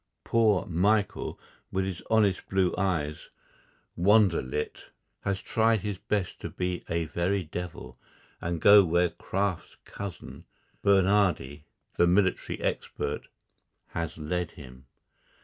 Poor 0.23 0.65
Michael, 0.65 1.39
with 1.71 1.85
his 1.85 2.01
honest 2.09 2.49
blue 2.49 2.73
eyes 2.75 3.29
wonder 3.95 4.41
lit, 4.41 4.89
has 5.23 5.43
tried 5.43 5.81
his 5.81 5.99
best 5.99 6.41
to 6.41 6.49
be 6.49 6.83
a 6.89 7.05
very 7.05 7.43
devil, 7.43 7.99
and 8.41 8.59
go 8.61 8.83
where 8.83 9.11
Kraft's 9.11 9.75
cousin, 9.85 10.45
Bernhardi, 10.81 11.65
the 11.97 12.07
military 12.07 12.59
"expert," 12.63 13.27
has 13.89 14.17
led 14.17 14.49
him. 14.57 14.87